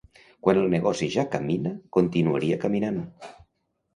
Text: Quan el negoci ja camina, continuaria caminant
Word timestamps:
Quan 0.45 0.59
el 0.61 0.71
negoci 0.73 1.09
ja 1.15 1.25
camina, 1.35 1.75
continuaria 1.99 2.59
caminant 2.63 3.01